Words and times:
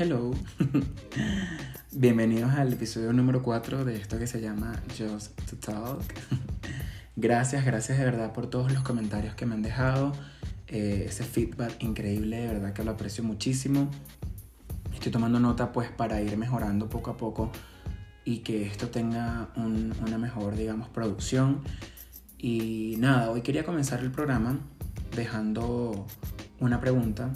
Hello. 0.00 0.30
Bienvenidos 1.90 2.52
al 2.52 2.72
episodio 2.72 3.12
número 3.12 3.42
4 3.42 3.84
de 3.84 3.96
esto 3.96 4.16
que 4.16 4.28
se 4.28 4.40
llama 4.40 4.80
Just 4.96 5.34
to 5.50 5.56
Talk. 5.56 6.04
gracias, 7.16 7.64
gracias 7.64 7.98
de 7.98 8.04
verdad 8.04 8.32
por 8.32 8.46
todos 8.46 8.72
los 8.72 8.84
comentarios 8.84 9.34
que 9.34 9.44
me 9.44 9.56
han 9.56 9.62
dejado. 9.62 10.12
Eh, 10.68 11.06
ese 11.08 11.24
feedback 11.24 11.82
increíble, 11.82 12.36
de 12.36 12.46
verdad 12.46 12.72
que 12.74 12.84
lo 12.84 12.92
aprecio 12.92 13.24
muchísimo. 13.24 13.90
Estoy 14.94 15.10
tomando 15.10 15.40
nota 15.40 15.72
pues 15.72 15.90
para 15.90 16.22
ir 16.22 16.36
mejorando 16.36 16.88
poco 16.88 17.10
a 17.10 17.16
poco 17.16 17.50
y 18.24 18.38
que 18.38 18.68
esto 18.68 18.90
tenga 18.90 19.48
una 19.56 20.16
mejor, 20.16 20.54
digamos, 20.54 20.88
producción. 20.90 21.62
Y 22.38 22.94
nada, 22.98 23.32
hoy 23.32 23.40
quería 23.40 23.64
comenzar 23.64 23.98
el 23.98 24.12
programa 24.12 24.60
dejando 25.16 26.06
una 26.60 26.80
pregunta 26.80 27.34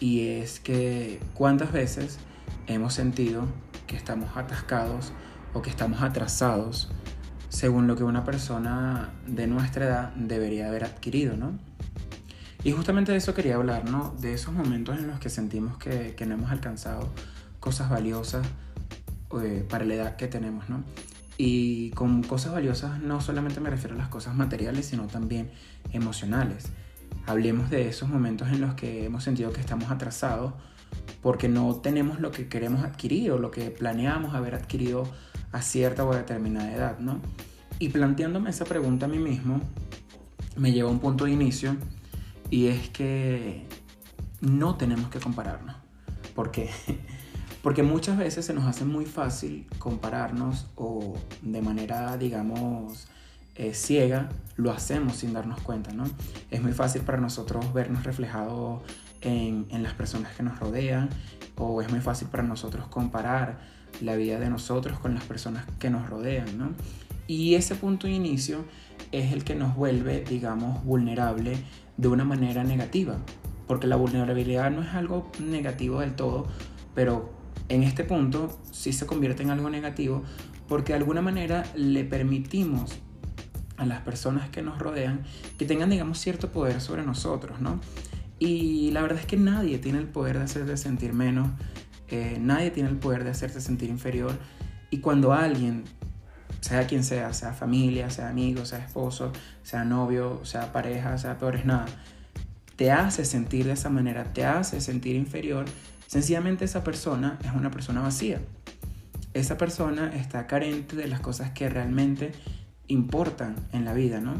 y 0.00 0.28
es 0.28 0.58
que 0.58 1.20
cuántas 1.34 1.72
veces 1.72 2.18
hemos 2.66 2.94
sentido 2.94 3.44
que 3.86 3.96
estamos 3.96 4.36
atascados 4.36 5.12
o 5.52 5.62
que 5.62 5.70
estamos 5.70 6.02
atrasados 6.02 6.90
según 7.50 7.86
lo 7.86 7.96
que 7.96 8.04
una 8.04 8.24
persona 8.24 9.10
de 9.26 9.46
nuestra 9.46 9.84
edad 9.84 10.14
debería 10.14 10.68
haber 10.68 10.84
adquirido, 10.84 11.36
¿no? 11.36 11.58
Y 12.62 12.72
justamente 12.72 13.12
de 13.12 13.18
eso 13.18 13.34
quería 13.34 13.56
hablar, 13.56 13.90
¿no? 13.90 14.14
De 14.20 14.34
esos 14.34 14.54
momentos 14.54 14.98
en 14.98 15.08
los 15.08 15.18
que 15.18 15.30
sentimos 15.30 15.76
que, 15.76 16.14
no 16.26 16.34
hemos 16.34 16.50
alcanzado 16.50 17.12
cosas 17.58 17.90
valiosas 17.90 18.46
eh, 19.42 19.66
para 19.68 19.84
la 19.84 19.94
edad 19.94 20.16
que 20.16 20.28
tenemos, 20.28 20.68
¿no? 20.68 20.84
Y 21.38 21.90
con 21.90 22.22
cosas 22.22 22.52
valiosas 22.52 23.00
no 23.00 23.20
solamente 23.20 23.60
me 23.60 23.70
refiero 23.70 23.94
a 23.96 23.98
las 23.98 24.08
cosas 24.08 24.34
materiales, 24.34 24.86
sino 24.86 25.06
también 25.06 25.50
emocionales. 25.92 26.66
Hablemos 27.26 27.70
de 27.70 27.88
esos 27.88 28.08
momentos 28.08 28.48
en 28.48 28.60
los 28.60 28.74
que 28.74 29.04
hemos 29.04 29.24
sentido 29.24 29.52
que 29.52 29.60
estamos 29.60 29.90
atrasados 29.90 30.54
porque 31.22 31.48
no 31.48 31.76
tenemos 31.76 32.20
lo 32.20 32.30
que 32.30 32.48
queremos 32.48 32.82
adquirir 32.84 33.32
o 33.32 33.38
lo 33.38 33.50
que 33.50 33.70
planeamos 33.70 34.34
haber 34.34 34.54
adquirido 34.54 35.04
a 35.52 35.62
cierta 35.62 36.04
o 36.04 36.14
determinada 36.14 36.72
edad, 36.72 36.98
¿no? 36.98 37.20
Y 37.78 37.88
planteándome 37.88 38.50
esa 38.50 38.64
pregunta 38.64 39.06
a 39.06 39.08
mí 39.08 39.18
mismo, 39.18 39.60
me 40.56 40.72
lleva 40.72 40.88
a 40.88 40.92
un 40.92 41.00
punto 41.00 41.24
de 41.24 41.32
inicio 41.32 41.76
y 42.50 42.66
es 42.66 42.88
que 42.90 43.66
no 44.40 44.76
tenemos 44.76 45.10
que 45.10 45.20
compararnos. 45.20 45.76
¿Por 46.34 46.50
qué? 46.50 46.70
Porque 47.62 47.82
muchas 47.82 48.16
veces 48.16 48.46
se 48.46 48.54
nos 48.54 48.64
hace 48.64 48.84
muy 48.84 49.04
fácil 49.04 49.66
compararnos 49.78 50.66
o 50.76 51.14
de 51.42 51.60
manera, 51.60 52.16
digamos, 52.16 53.06
eh, 53.54 53.74
ciega, 53.74 54.28
lo 54.56 54.70
hacemos 54.70 55.16
sin 55.16 55.32
darnos 55.32 55.60
cuenta, 55.60 55.92
¿no? 55.92 56.04
Es 56.50 56.62
muy 56.62 56.72
fácil 56.72 57.02
para 57.02 57.18
nosotros 57.18 57.72
vernos 57.72 58.04
reflejados 58.04 58.82
en, 59.20 59.66
en 59.70 59.82
las 59.82 59.94
personas 59.94 60.34
que 60.34 60.42
nos 60.42 60.58
rodean 60.58 61.10
o 61.56 61.82
es 61.82 61.90
muy 61.90 62.00
fácil 62.00 62.28
para 62.28 62.42
nosotros 62.42 62.86
comparar 62.88 63.58
la 64.00 64.16
vida 64.16 64.38
de 64.38 64.48
nosotros 64.48 64.98
con 64.98 65.14
las 65.14 65.24
personas 65.24 65.66
que 65.78 65.90
nos 65.90 66.08
rodean, 66.08 66.58
¿no? 66.58 66.70
Y 67.26 67.54
ese 67.54 67.74
punto 67.74 68.06
de 68.06 68.14
inicio 68.14 68.64
es 69.12 69.32
el 69.32 69.44
que 69.44 69.54
nos 69.54 69.76
vuelve, 69.76 70.24
digamos, 70.24 70.84
vulnerable 70.84 71.56
de 71.96 72.08
una 72.08 72.24
manera 72.24 72.64
negativa, 72.64 73.18
porque 73.66 73.86
la 73.86 73.96
vulnerabilidad 73.96 74.70
no 74.70 74.82
es 74.82 74.88
algo 74.94 75.30
negativo 75.38 76.00
del 76.00 76.16
todo, 76.16 76.46
pero 76.94 77.30
en 77.68 77.82
este 77.82 78.04
punto 78.04 78.58
sí 78.72 78.92
se 78.92 79.06
convierte 79.06 79.42
en 79.42 79.50
algo 79.50 79.70
negativo 79.70 80.24
porque 80.68 80.92
de 80.92 80.98
alguna 80.98 81.22
manera 81.22 81.64
le 81.74 82.04
permitimos 82.04 82.98
a 83.80 83.86
las 83.86 84.02
personas 84.02 84.50
que 84.50 84.62
nos 84.62 84.78
rodean 84.78 85.22
que 85.58 85.64
tengan, 85.64 85.88
digamos, 85.88 86.18
cierto 86.18 86.52
poder 86.52 86.82
sobre 86.82 87.02
nosotros, 87.02 87.60
¿no? 87.60 87.80
Y 88.38 88.90
la 88.90 89.00
verdad 89.00 89.20
es 89.20 89.26
que 89.26 89.38
nadie 89.38 89.78
tiene 89.78 89.98
el 89.98 90.06
poder 90.06 90.38
de 90.38 90.44
hacerte 90.44 90.76
sentir 90.76 91.14
menos, 91.14 91.48
eh, 92.08 92.36
nadie 92.40 92.70
tiene 92.70 92.90
el 92.90 92.96
poder 92.96 93.24
de 93.24 93.30
hacerte 93.30 93.60
sentir 93.60 93.88
inferior. 93.88 94.38
Y 94.90 94.98
cuando 94.98 95.32
alguien, 95.32 95.84
sea 96.60 96.86
quien 96.86 97.04
sea, 97.04 97.32
sea 97.32 97.54
familia, 97.54 98.10
sea 98.10 98.28
amigo, 98.28 98.66
sea 98.66 98.78
esposo, 98.80 99.32
sea 99.62 99.84
novio, 99.84 100.44
sea 100.44 100.72
pareja, 100.72 101.16
sea 101.16 101.38
peor 101.38 101.56
es 101.56 101.64
nada, 101.64 101.86
te 102.76 102.92
hace 102.92 103.24
sentir 103.24 103.64
de 103.66 103.72
esa 103.72 103.88
manera, 103.88 104.24
te 104.32 104.44
hace 104.44 104.80
sentir 104.82 105.16
inferior, 105.16 105.64
sencillamente 106.06 106.66
esa 106.66 106.84
persona 106.84 107.38
es 107.44 107.52
una 107.52 107.70
persona 107.70 108.02
vacía. 108.02 108.40
Esa 109.32 109.56
persona 109.56 110.12
está 110.14 110.46
carente 110.46 110.96
de 110.96 111.06
las 111.06 111.20
cosas 111.20 111.52
que 111.52 111.68
realmente 111.68 112.32
importan 112.90 113.56
en 113.72 113.84
la 113.84 113.94
vida, 113.94 114.20
¿no? 114.20 114.34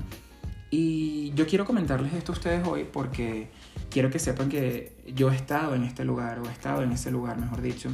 Y 0.71 1.33
yo 1.35 1.47
quiero 1.47 1.65
comentarles 1.65 2.13
esto 2.15 2.33
a 2.33 2.35
ustedes 2.37 2.67
hoy 2.67 2.87
porque 2.91 3.51
quiero 3.91 4.11
que 4.11 4.19
sepan 4.19 4.49
que 4.49 4.97
yo 5.15 5.31
he 5.33 5.37
estado 5.37 5.75
en 5.75 5.83
este 5.83 6.05
lugar, 6.05 6.39
o 6.39 6.49
he 6.49 6.53
estado 6.53 6.83
en 6.83 6.93
ese 6.93 7.11
lugar, 7.11 7.39
mejor 7.39 7.61
dicho, 7.61 7.91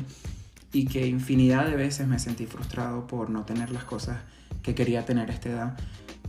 y 0.73 0.87
que 0.87 1.07
infinidad 1.07 1.67
de 1.67 1.77
veces 1.77 2.07
me 2.07 2.19
sentí 2.19 2.47
frustrado 2.47 3.07
por 3.07 3.31
no 3.31 3.45
tener 3.45 3.71
las 3.71 3.85
cosas 3.85 4.19
que 4.63 4.75
quería 4.75 5.07
tener 5.07 5.31
a 5.31 5.33
esta 5.33 5.49
edad, 5.49 5.79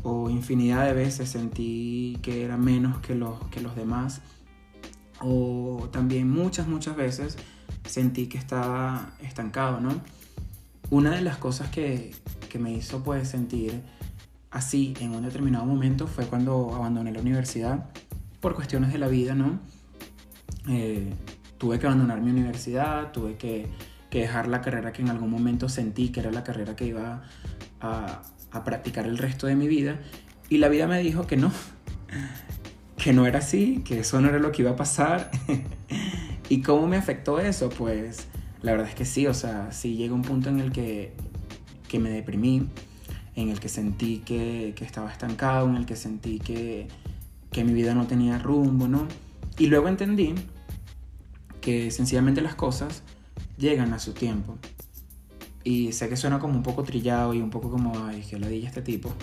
o 0.03 0.29
infinidad 0.29 0.85
de 0.85 0.93
veces 0.93 1.29
sentí 1.29 2.17
que 2.21 2.45
era 2.45 2.55
menos 2.55 2.99
que 2.99 3.13
los, 3.13 3.39
que 3.49 3.59
los 3.59 3.75
demás, 3.75 4.21
o 5.19 5.89
también 5.91 6.29
muchas, 6.29 6.67
muchas 6.67 6.95
veces 6.95 7.37
sentí 7.85 8.27
que 8.27 8.37
estaba 8.37 9.11
estancado, 9.21 9.81
¿no? 9.81 10.01
Una 10.89 11.11
de 11.11 11.21
las 11.21 11.37
cosas 11.37 11.69
que, 11.69 12.13
que 12.47 12.59
me 12.59 12.71
hizo 12.71 13.03
pues 13.03 13.27
sentir 13.27 13.81
así 14.51 14.93
en 14.99 15.13
un 15.13 15.23
determinado 15.23 15.65
momento 15.65 16.07
fue 16.07 16.25
cuando 16.25 16.73
abandoné 16.73 17.11
la 17.11 17.19
universidad 17.19 17.89
por 18.39 18.55
cuestiones 18.55 18.93
de 18.93 18.99
la 18.99 19.07
vida, 19.07 19.35
¿no? 19.35 19.59
Eh, 20.69 21.13
tuve 21.57 21.79
que 21.79 21.87
abandonar 21.87 22.21
mi 22.21 22.31
universidad, 22.31 23.11
tuve 23.11 23.35
que, 23.35 23.67
dejar 24.11 24.47
la 24.47 24.61
carrera 24.61 24.91
que 24.91 25.03
en 25.03 25.09
algún 25.09 25.29
momento 25.29 25.69
sentí 25.69 26.09
que 26.09 26.21
era 26.21 26.31
la 26.31 26.43
carrera 26.43 26.75
que 26.75 26.87
iba 26.87 27.21
a, 27.79 28.23
a 28.51 28.63
practicar 28.63 29.05
el 29.05 29.19
resto 29.19 29.45
de 29.45 29.55
mi 29.55 29.67
vida 29.67 29.99
y 30.49 30.57
la 30.57 30.69
vida 30.69 30.87
me 30.87 30.99
dijo 30.99 31.27
que 31.27 31.37
no, 31.37 31.51
que 32.97 33.13
no 33.13 33.27
era 33.27 33.39
así, 33.39 33.83
que 33.85 33.99
eso 33.99 34.19
no 34.19 34.29
era 34.29 34.39
lo 34.39 34.51
que 34.51 34.63
iba 34.63 34.71
a 34.71 34.75
pasar. 34.75 35.29
¿Y 36.49 36.61
cómo 36.61 36.87
me 36.87 36.97
afectó 36.97 37.39
eso? 37.39 37.69
Pues 37.69 38.27
la 38.61 38.71
verdad 38.71 38.87
es 38.87 38.95
que 38.95 39.05
sí, 39.05 39.27
o 39.27 39.33
sea, 39.33 39.71
sí 39.71 39.95
llega 39.95 40.13
un 40.13 40.21
punto 40.21 40.49
en 40.49 40.59
el 40.59 40.71
que, 40.71 41.13
que 41.87 41.99
me 41.99 42.09
deprimí, 42.09 42.67
en 43.37 43.49
el 43.49 43.59
que 43.59 43.69
sentí 43.69 44.17
que, 44.25 44.73
estaba 44.81 45.11
estancado, 45.11 45.69
en 45.69 45.75
el 45.75 45.85
que 45.85 45.95
sentí 45.95 46.39
que, 46.39 46.87
mi 47.63 47.73
vida 47.73 47.93
no 47.95 48.05
tenía 48.05 48.37
rumbo, 48.39 48.87
¿no? 48.87 49.07
Y 49.57 49.67
luego 49.67 49.87
entendí 49.87 50.35
que 51.61 51.89
sencillamente 51.91 52.41
las 52.41 52.55
cosas 52.55 53.03
llegan 53.57 53.93
a 53.93 53.99
su 53.99 54.13
tiempo. 54.13 54.57
Y 55.63 55.91
sé 55.91 56.09
que 56.09 56.17
suena 56.17 56.39
como 56.39 56.55
un 56.55 56.63
poco 56.63 56.83
trillado 56.83 57.33
y 57.33 57.41
un 57.41 57.49
poco 57.49 57.69
como, 57.69 58.05
ay, 58.05 58.21
que 58.21 58.39
ladilla 58.39 58.67
este 58.67 58.81
tipo. 58.81 59.13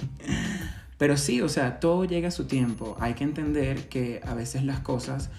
Pero 0.98 1.16
sí, 1.16 1.40
o 1.40 1.48
sea, 1.48 1.80
todo 1.80 2.04
llega 2.04 2.28
a 2.28 2.32
su 2.32 2.44
tiempo. 2.44 2.96
Hay 3.00 3.14
que 3.14 3.24
entender 3.24 3.88
que 3.88 4.20
a 4.24 4.34
veces 4.34 4.64
las 4.64 4.80
cosas 4.80 5.30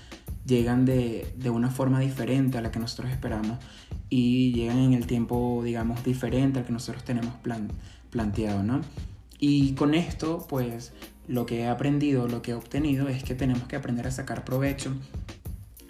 llegan 0.45 0.85
de, 0.85 1.33
de, 1.37 1.49
una 1.49 1.69
forma 1.69 1.99
diferente 2.01 2.57
a 2.57 2.61
la 2.61 2.71
que 2.71 2.79
nosotros 2.79 3.11
esperamos 3.11 3.57
y 4.09 4.53
llegan 4.53 4.79
en 4.79 4.93
el 4.93 5.07
tiempo, 5.07 5.61
digamos, 5.63 6.03
diferente 6.03 6.59
al 6.59 6.65
que 6.65 6.73
nosotros 6.73 7.03
tenemos 7.03 7.35
plan, 7.35 7.69
planteado, 8.15 8.63
¿no? 8.63 8.79
Y 9.39 9.73
con 9.73 9.93
esto, 9.93 10.45
pues, 10.47 10.93
lo 11.27 11.45
que 11.45 11.61
he 11.61 11.67
aprendido, 11.67 12.29
lo 12.29 12.41
que 12.41 12.51
he 12.51 12.53
obtenido 12.53 13.09
es 13.09 13.25
que 13.25 13.35
tenemos 13.35 13.67
que 13.67 13.75
aprender 13.75 14.07
a 14.07 14.11
sacar 14.11 14.45
provecho 14.45 14.93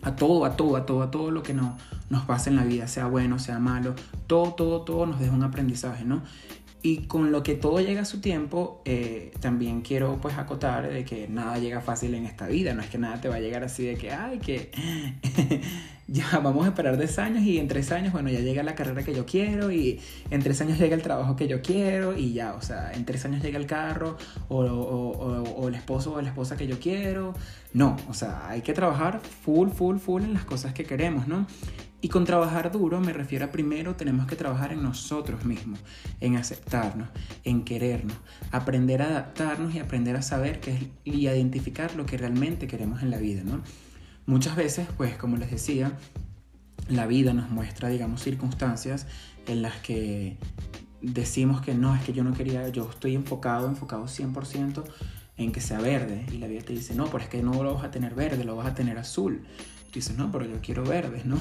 a 0.02 0.16
todo, 0.16 0.46
a 0.46 0.56
todo, 0.56 0.76
a 0.76 0.88
todo, 0.88 1.04
a 1.04 1.12
todo 1.12 1.30
lo 1.30 1.44
que 1.44 1.54
no, 1.54 1.78
nos 2.10 2.26
pasa 2.26 2.50
en 2.50 2.56
la 2.56 2.64
vida, 2.64 2.88
sea 2.88 3.06
bueno, 3.06 3.38
sea 3.38 3.60
malo, 3.60 3.94
todo, 4.26 4.54
todo, 4.54 4.82
todo 4.82 5.06
nos 5.06 5.20
deja 5.20 5.34
un 5.34 5.44
aprendizaje, 5.44 6.04
¿no? 6.04 6.24
Y 6.82 7.08
con 7.08 7.32
lo 7.32 7.44
que 7.44 7.54
todo 7.54 7.80
llega 7.80 8.02
a 8.02 8.06
su 8.06 8.22
tiempo, 8.22 8.82
eh, 8.86 9.32
también 9.40 9.82
quiero 9.82 10.18
pues 10.22 10.38
acotar 10.38 10.90
de 10.90 11.06
que 11.06 11.28
nada 11.28 11.60
llega 11.60 11.82
fácil 11.82 12.16
en 12.16 12.26
esta 12.26 12.48
vida, 12.48 12.74
no 12.74 12.82
es 12.82 12.90
que 12.90 12.98
nada 12.98 13.22
te 13.22 13.30
va 13.30 13.36
a 13.36 13.40
llegar 13.40 13.64
así 13.64 13.86
de 13.86 13.98
que, 13.98 14.12
ay, 14.12 14.40
que 14.40 14.72
ya 16.08 16.40
vamos 16.44 16.66
a 16.66 16.70
esperar 16.70 16.98
tres 16.98 17.18
años 17.20 17.44
y 17.44 17.58
en 17.58 17.68
tres 17.68 17.92
años, 17.92 18.14
bueno, 18.14 18.30
ya 18.30 18.40
llega 18.40 18.64
la 18.64 18.76
carrera 18.76 19.04
que 19.04 19.14
yo 19.14 19.26
quiero 19.26 19.72
y 19.72 20.00
en 20.30 20.42
tres 20.42 20.62
años 20.62 20.78
llega 20.78 20.96
el 20.96 21.02
trabajo 21.02 21.36
que 21.36 21.48
yo 21.48 21.62
quiero 21.62 22.16
y 22.18 22.34
ya, 22.34 22.54
o 22.54 22.62
sea, 22.62 22.92
en 22.94 23.06
tres 23.06 23.26
años 23.26 23.42
llega 23.42 23.58
el 23.58 23.66
carro 23.66 24.18
o, 24.48 24.64
o, 24.64 25.44
o 25.44 25.68
el 25.68 25.76
esposo 25.76 26.14
o 26.14 26.22
la 26.22 26.30
esposa 26.30 26.58
que 26.58 26.68
yo 26.68 26.80
quiero. 26.80 27.34
No, 27.74 27.98
o 28.10 28.14
sea, 28.14 28.48
hay 28.48 28.62
que 28.62 28.74
trabajar 28.74 29.20
full, 29.20 29.70
full, 29.70 29.98
full 29.98 30.24
en 30.24 30.34
las 30.34 30.46
cosas 30.46 30.74
que 30.74 30.86
queremos, 30.86 31.28
¿no? 31.28 31.46
Y 32.06 32.10
con 32.10 32.24
trabajar 32.24 32.72
duro 32.72 33.02
me 33.02 33.14
refiero 33.14 33.46
a 33.46 33.52
primero 33.52 33.96
tenemos 33.96 34.28
que 34.28 34.36
trabajar 34.36 34.72
en 34.72 34.84
nosotros 34.84 35.44
mismos, 35.44 35.80
en 36.22 36.36
aceptarnos, 36.36 37.10
en 37.44 37.64
querernos, 37.64 38.16
aprender 38.52 39.02
a 39.02 39.08
adaptarnos 39.08 39.74
y 39.74 39.80
aprender 39.80 40.16
a 40.16 40.22
saber 40.22 40.60
qué 40.60 40.72
es, 40.72 40.84
y 41.04 41.26
a 41.26 41.36
identificar 41.36 41.96
lo 41.96 42.06
que 42.06 42.18
realmente 42.18 42.68
queremos 42.68 43.02
en 43.02 43.10
la 43.10 43.18
vida, 43.18 43.42
¿no? 43.44 43.64
Muchas 44.26 44.56
veces, 44.56 44.88
pues 44.98 45.16
como 45.18 45.38
les 45.38 45.52
decía, 45.52 45.98
la 46.90 47.08
vida 47.08 47.34
nos 47.34 47.50
muestra, 47.50 47.90
digamos, 47.90 48.22
circunstancias 48.22 49.08
en 49.48 49.62
las 49.62 49.76
que 49.78 50.38
decimos 51.02 51.62
que 51.62 51.74
no, 51.76 51.96
es 51.96 52.04
que 52.04 52.14
yo 52.14 52.24
no 52.24 52.34
quería, 52.34 52.68
yo 52.70 52.90
estoy 52.90 53.16
enfocado, 53.16 53.68
enfocado 53.68 54.06
100% 54.06 54.84
en 55.38 55.52
que 55.52 55.62
sea 55.62 55.80
verde. 55.80 56.26
Y 56.32 56.38
la 56.38 56.48
vida 56.48 56.62
te 56.62 56.74
dice, 56.74 56.96
no, 56.96 57.06
pero 57.06 57.20
es 57.20 57.30
que 57.30 57.42
no 57.42 57.64
lo 57.64 57.76
vas 57.76 57.84
a 57.84 57.92
tener 57.92 58.16
verde, 58.16 58.44
lo 58.44 58.56
vas 58.56 58.68
a 58.68 58.76
tener 58.76 58.98
azul. 58.98 59.44
Tú 59.92 60.00
dices, 60.00 60.18
no, 60.18 60.32
pero 60.32 60.46
yo 60.46 60.60
quiero 60.62 60.84
verde, 60.84 61.22
¿no? 61.26 61.38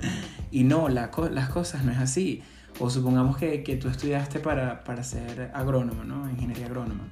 y 0.50 0.64
no, 0.64 0.88
las 0.88 1.08
cosas 1.08 1.84
no 1.84 1.92
es 1.92 1.98
así. 1.98 2.42
O 2.78 2.90
supongamos 2.90 3.38
que, 3.38 3.62
que 3.62 3.76
tú 3.76 3.88
estudiaste 3.88 4.38
para, 4.38 4.84
para, 4.84 5.02
ser 5.02 5.50
agrónomo, 5.54 6.04
¿no? 6.04 6.28
Ingeniería 6.28 6.66
agrónoma. 6.66 7.08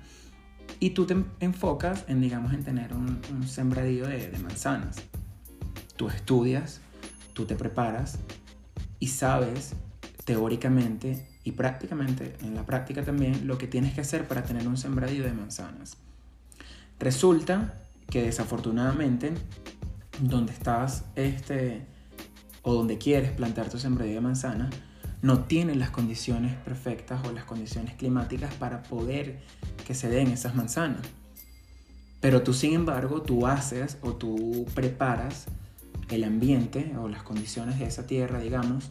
Y 0.81 0.91
tú 0.91 1.07
te 1.07 1.17
enfocas 1.41 2.05
en, 2.09 2.21
digamos, 2.21 2.53
en 2.53 2.65
tener 2.65 2.93
un, 2.93 3.21
un 3.33 3.49
sembradío 3.49 4.07
de, 4.07 4.31
manzanas. 4.43 4.97
Tú 5.97 6.09
estudias, 6.09 6.81
tú 7.33 7.47
te 7.47 7.55
preparas 7.55 8.19
y 8.99 9.09
sabes 9.09 9.75
teóricamente 10.25 11.27
y 11.45 11.53
prácticamente, 11.53 12.37
en 12.41 12.55
la 12.55 12.65
práctica 12.65 13.05
también, 13.05 13.47
lo 13.47 13.59
que 13.59 13.67
tienes 13.67 13.95
que 13.95 14.01
hacer 14.01 14.27
para 14.27 14.43
tener 14.43 14.67
un 14.67 14.77
sembradío 14.77 15.25
de 15.25 15.33
manzanas. 15.33 15.99
Resulta 16.99 17.75
que 18.09 18.23
desafortunadamente, 18.23 19.33
donde 20.21 20.53
estás 20.53 21.05
este, 21.17 21.87
o 22.63 22.73
donde 22.73 22.99
quieres 22.99 23.33
plantar 23.33 23.69
tu 23.69 23.79
sembradío 23.79 24.15
de 24.15 24.21
manzanas, 24.23 24.75
no 25.25 25.45
tienen 25.45 25.79
las 25.79 25.89
condiciones 25.89 26.55
perfectas 26.55 27.27
o 27.27 27.33
las 27.33 27.45
condiciones 27.45 27.95
climáticas 27.95 28.53
para 28.57 28.83
poder 28.83 29.41
que 29.87 29.95
se 29.95 30.11
den 30.11 30.29
esas 30.29 30.55
manzanas. 30.55 31.01
Pero 32.21 32.43
tú, 32.43 32.53
sin 32.53 32.75
embargo, 32.75 33.23
tú 33.23 33.47
haces 33.47 33.97
o 34.03 34.13
tú 34.13 34.67
preparas 34.75 35.47
el 36.11 36.25
ambiente 36.25 36.95
o 36.99 37.09
las 37.09 37.23
condiciones 37.23 37.79
de 37.79 37.87
esa 37.87 38.07
tierra, 38.07 38.39
digamos, 38.39 38.91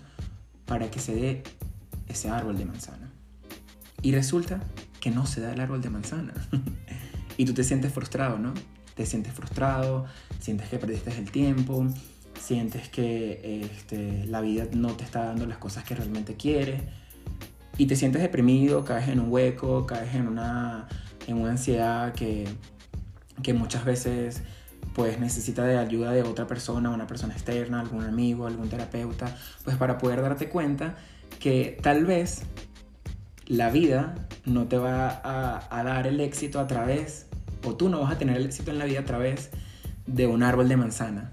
para 0.66 0.90
que 0.90 0.98
se 0.98 1.14
dé 1.14 1.44
ese 2.08 2.30
árbol 2.30 2.58
de 2.58 2.66
manzana. 2.66 3.12
Y 4.02 4.12
resulta 4.12 4.60
que 5.00 5.12
no 5.12 5.28
se 5.28 5.40
da 5.40 5.54
el 5.54 5.62
árbol 5.62 5.84
de 5.84 5.92
manzana. 5.92 6.34
y 7.38 7.46
tú 7.46 7.54
te 7.54 7.64
sientes 7.64 7.94
frustrado, 7.94 8.40
¿no? 8.40 8.56
Te 8.96 9.06
sientes 9.06 9.34
frustrado, 9.34 10.08
sientes 10.40 10.68
que 10.68 10.80
perdiste 10.80 11.16
el 11.16 11.30
tiempo, 11.30 11.86
sientes 12.44 12.90
que 12.90 13.62
este, 13.64 14.26
la 14.28 14.42
vida 14.42 14.66
no 14.74 14.90
te 14.90 15.06
está 15.06 15.24
dando 15.24 15.46
las 15.46 15.58
cosas 15.58 15.86
que 15.86 15.96
realmente 15.96 16.36
quieres 16.36 16.82
y 17.78 17.86
te 17.86 17.96
sientes 17.96 18.22
deprimido, 18.22 18.84
caes 18.84 19.08
en 19.08 19.22
un 19.22 19.32
hueco, 19.32 19.86
caes 19.86 20.14
en 20.14 20.28
una, 20.28 20.90
en 21.26 21.38
una 21.38 21.52
ansiedad 21.52 22.14
que, 22.14 22.46
que 23.42 23.54
muchas 23.54 23.86
veces 23.86 24.42
pues 24.94 25.20
necesita 25.20 25.64
de 25.64 25.78
ayuda 25.78 26.12
de 26.12 26.22
otra 26.22 26.46
persona, 26.46 26.90
una 26.90 27.08
persona 27.08 27.34
externa, 27.34 27.80
algún 27.80 28.04
amigo, 28.04 28.46
algún 28.46 28.68
terapeuta, 28.68 29.36
pues 29.64 29.78
para 29.78 29.98
poder 29.98 30.22
darte 30.22 30.50
cuenta 30.50 30.98
que 31.40 31.80
tal 31.82 32.06
vez 32.06 32.44
la 33.48 33.70
vida 33.70 34.16
no 34.46 34.68
te 34.68 34.78
va 34.78 35.08
a, 35.08 35.80
a 35.80 35.84
dar 35.84 36.08
el 36.08 36.20
éxito 36.20 36.60
a 36.60 36.68
través, 36.68 37.28
o 37.64 37.76
tú 37.76 37.88
no 37.88 38.02
vas 38.02 38.12
a 38.12 38.18
tener 38.18 38.36
el 38.36 38.46
éxito 38.46 38.70
en 38.70 38.80
la 38.80 38.86
vida 38.86 39.00
a 39.00 39.06
través 39.06 39.50
de 40.06 40.28
un 40.28 40.44
árbol 40.44 40.68
de 40.68 40.76
manzana, 40.78 41.32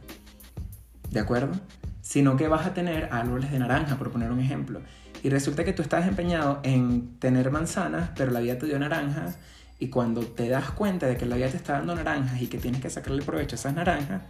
¿de 1.11 1.21
acuerdo? 1.21 1.53
Sino 2.01 2.37
que 2.37 2.49
vas 2.49 2.67
a 2.67 2.75
tener 2.75 3.09
árboles 3.13 3.51
de 3.51 3.59
naranja, 3.59 3.97
por 3.97 4.11
poner 4.11 4.31
un 4.31 4.41
ejemplo. 4.41 4.81
Y 5.23 5.29
resulta 5.29 5.65
que 5.65 5.73
tú 5.73 5.83
estás 5.83 6.07
empeñado 6.07 6.61
en 6.63 7.19
tener 7.19 7.51
manzanas, 7.51 8.11
pero 8.17 8.31
la 8.31 8.41
vida 8.41 8.59
te 8.59 8.67
dio 8.67 8.79
naranjas. 8.79 9.39
Y 9.79 9.89
cuando 9.89 10.23
te 10.23 10.49
das 10.49 10.71
cuenta 10.71 11.07
de 11.07 11.17
que 11.17 11.27
la 11.27 11.37
vida 11.37 11.49
te 11.49 11.57
está 11.57 11.75
dando 11.75 11.95
naranjas 11.95 12.41
y 12.41 12.47
que 12.47 12.59
tienes 12.59 12.81
que 12.81 12.91
sacarle 12.91 13.23
provecho 13.23 13.57
a 13.57 13.59
esas 13.59 13.75
naranjas, 13.75 14.23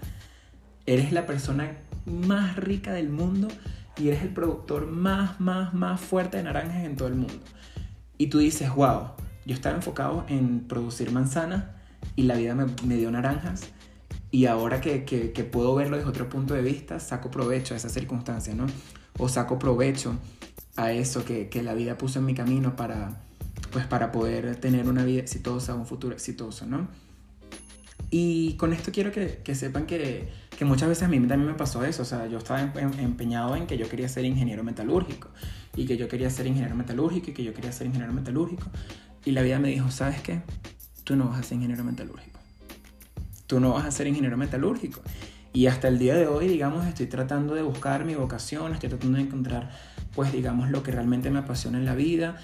eres 0.86 1.12
la 1.12 1.26
persona 1.26 1.72
más 2.06 2.56
rica 2.56 2.92
del 2.92 3.08
mundo 3.08 3.48
y 3.96 4.08
eres 4.08 4.22
el 4.22 4.30
productor 4.30 4.86
más, 4.86 5.40
más, 5.40 5.74
más 5.74 6.00
fuerte 6.00 6.38
de 6.38 6.44
naranjas 6.44 6.84
en 6.84 6.96
todo 6.96 7.08
el 7.08 7.14
mundo. 7.14 7.44
Y 8.16 8.28
tú 8.28 8.38
dices, 8.38 8.70
wow, 8.74 9.12
yo 9.44 9.54
estaba 9.54 9.76
enfocado 9.76 10.24
en 10.28 10.60
producir 10.60 11.10
manzanas 11.12 11.64
y 12.16 12.24
la 12.24 12.34
vida 12.34 12.54
me, 12.54 12.66
me 12.84 12.96
dio 12.96 13.10
naranjas 13.10 13.70
y 14.30 14.46
ahora 14.46 14.80
que, 14.80 15.04
que, 15.04 15.44
puedo 15.44 15.74
verlo 15.74 15.96
desde 15.96 16.08
otro 16.08 16.28
punto 16.28 16.54
de 16.54 16.62
vista, 16.62 17.00
saco 17.00 17.30
provecho 17.30 17.74
a 17.74 17.76
esa 17.76 17.88
circunstancia, 17.88 18.54
¿no? 18.54 18.66
O 19.18 19.28
saco 19.28 19.58
provecho 19.58 20.16
a 20.76 20.92
eso 20.92 21.24
que, 21.24 21.48
que, 21.48 21.62
la 21.62 21.74
vida 21.74 21.98
puso 21.98 22.20
en 22.20 22.26
mi 22.26 22.34
camino 22.34 22.76
para, 22.76 23.20
pues 23.72 23.86
para 23.86 24.12
poder 24.12 24.56
tener 24.56 24.88
una 24.88 25.04
vida 25.04 25.20
exitosa, 25.20 25.74
un 25.74 25.84
futuro 25.84 26.14
exitoso, 26.14 26.64
¿no? 26.64 26.88
Y 28.12 28.54
con 28.54 28.72
esto 28.72 28.92
quiero 28.92 29.10
que, 29.10 29.40
que 29.42 29.54
sepan 29.56 29.86
que, 29.86 30.28
que, 30.56 30.64
muchas 30.64 30.88
veces 30.88 31.04
a 31.04 31.08
mí 31.08 31.18
también 31.18 31.46
me 31.46 31.54
pasó 31.54 31.84
eso, 31.84 32.02
o 32.02 32.04
sea, 32.04 32.28
yo 32.28 32.38
estaba 32.38 32.60
empeñado 32.62 33.56
en 33.56 33.66
que 33.66 33.78
yo 33.78 33.88
quería 33.88 34.08
ser 34.08 34.24
ingeniero 34.24 34.62
metalúrgico 34.62 35.28
y 35.74 35.86
que 35.86 35.96
yo 35.96 36.06
quería 36.08 36.30
ser 36.30 36.46
ingeniero 36.46 36.76
metalúrgico 36.76 37.32
y 37.32 37.34
que 37.34 37.42
yo 37.42 37.52
quería 37.52 37.72
ser 37.72 37.88
ingeniero 37.88 38.12
metalúrgico 38.12 38.68
y 39.24 39.32
la 39.32 39.42
vida 39.42 39.58
me 39.58 39.68
dijo, 39.68 39.90
¿sabes 39.90 40.20
qué? 40.22 40.40
Tú 41.02 41.16
no 41.16 41.28
vas 41.28 41.40
a 41.40 41.42
ser 41.42 41.56
ingeniero 41.56 41.82
metalúrgico 41.82 42.29
tú 43.50 43.58
no 43.58 43.72
vas 43.72 43.84
a 43.84 43.90
ser 43.90 44.06
ingeniero 44.06 44.36
metalúrgico. 44.36 45.00
Y 45.52 45.66
hasta 45.66 45.88
el 45.88 45.98
día 45.98 46.14
de 46.14 46.28
hoy, 46.28 46.46
digamos, 46.46 46.86
estoy 46.86 47.06
tratando 47.06 47.56
de 47.56 47.62
buscar 47.62 48.04
mi 48.04 48.14
vocación, 48.14 48.72
estoy 48.72 48.90
tratando 48.90 49.18
de 49.18 49.24
encontrar, 49.24 49.70
pues, 50.14 50.30
digamos, 50.30 50.70
lo 50.70 50.84
que 50.84 50.92
realmente 50.92 51.30
me 51.30 51.40
apasiona 51.40 51.76
en 51.78 51.84
la 51.84 51.96
vida. 51.96 52.36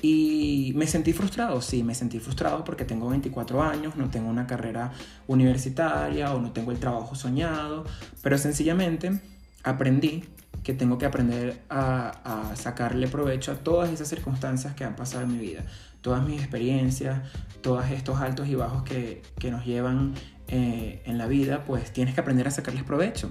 Y 0.00 0.72
me 0.74 0.86
sentí 0.86 1.12
frustrado, 1.12 1.60
sí, 1.60 1.84
me 1.84 1.94
sentí 1.94 2.18
frustrado 2.18 2.64
porque 2.64 2.86
tengo 2.86 3.10
24 3.10 3.62
años, 3.62 3.94
no 3.96 4.08
tengo 4.08 4.30
una 4.30 4.46
carrera 4.46 4.92
universitaria 5.26 6.32
o 6.34 6.40
no 6.40 6.52
tengo 6.52 6.72
el 6.72 6.78
trabajo 6.78 7.14
soñado, 7.14 7.84
pero 8.22 8.38
sencillamente 8.38 9.20
aprendí 9.62 10.24
que 10.62 10.72
tengo 10.72 10.96
que 10.96 11.04
aprender 11.04 11.60
a, 11.68 12.08
a, 12.50 12.56
sacarle 12.56 13.06
provecho 13.06 13.52
a 13.52 13.56
todas 13.56 13.90
esas 13.90 14.08
circunstancias 14.08 14.74
que 14.74 14.84
han 14.84 14.96
pasado 14.96 15.24
en 15.24 15.32
mi 15.32 15.38
vida, 15.38 15.62
todas 16.00 16.26
mis 16.26 16.40
experiencias, 16.40 17.20
todos 17.60 17.90
estos 17.90 18.20
altos 18.20 18.48
y 18.48 18.54
bajos 18.54 18.82
que, 18.82 19.22
que 19.38 19.50
nos 19.50 19.64
llevan 19.64 20.14
eh, 20.48 21.02
en 21.06 21.18
la 21.18 21.26
vida, 21.26 21.64
pues 21.64 21.92
tienes 21.92 22.14
que 22.14 22.20
aprender 22.20 22.46
a 22.46 22.50
sacarles 22.50 22.84
provecho, 22.84 23.30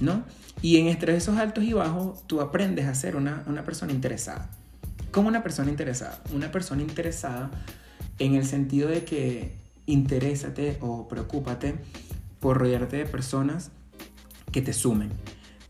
¿no? 0.00 0.24
Y 0.60 0.78
en 0.78 0.88
entre 0.88 1.16
esos 1.16 1.38
altos 1.38 1.64
y 1.64 1.72
bajos, 1.72 2.26
tú 2.26 2.40
aprendes 2.40 2.86
a 2.86 2.94
ser 2.94 3.16
una, 3.16 3.44
una 3.46 3.64
persona 3.64 3.92
interesada. 3.92 4.50
¿Cómo 5.10 5.28
una 5.28 5.42
persona 5.42 5.70
interesada? 5.70 6.22
Una 6.34 6.50
persona 6.50 6.82
interesada 6.82 7.50
en 8.18 8.34
el 8.34 8.44
sentido 8.44 8.88
de 8.88 9.04
que 9.04 9.56
interésate 9.86 10.78
o 10.80 11.08
preocúpate 11.08 11.76
por 12.40 12.58
rodearte 12.58 12.96
de 12.96 13.06
personas 13.06 13.70
que 14.52 14.62
te 14.62 14.72
sumen, 14.72 15.10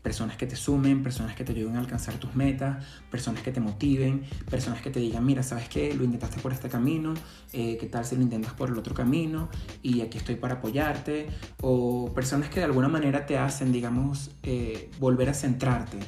personas 0.01 0.37
que 0.37 0.47
te 0.47 0.55
sumen, 0.55 1.03
personas 1.03 1.35
que 1.35 1.43
te 1.43 1.51
ayuden 1.51 1.75
a 1.75 1.79
alcanzar 1.79 2.15
tus 2.15 2.35
metas, 2.35 2.85
personas 3.11 3.41
que 3.41 3.51
te 3.51 3.59
motiven, 3.59 4.23
personas 4.49 4.81
que 4.81 4.89
te 4.89 4.99
digan, 4.99 5.25
mira, 5.25 5.43
¿sabes 5.43 5.67
qué? 5.67 5.93
Lo 5.93 6.03
intentaste 6.03 6.39
por 6.39 6.53
este 6.53 6.69
camino, 6.69 7.13
eh, 7.51 7.77
¿qué 7.79 7.87
tal 7.87 8.05
si 8.05 8.15
lo 8.15 8.21
intentas 8.21 8.53
por 8.53 8.69
el 8.69 8.77
otro 8.77 8.93
camino? 8.93 9.49
Y 9.83 10.01
aquí 10.01 10.17
estoy 10.17 10.35
para 10.35 10.55
apoyarte. 10.55 11.27
O 11.61 12.11
personas 12.13 12.49
que 12.49 12.59
de 12.59 12.65
alguna 12.65 12.87
manera 12.87 13.25
te 13.25 13.37
hacen, 13.37 13.71
digamos, 13.71 14.31
eh, 14.43 14.89
volver 14.99 15.29
a 15.29 15.33
centrarte. 15.33 15.99